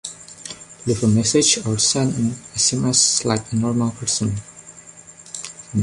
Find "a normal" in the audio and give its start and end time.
3.51-3.91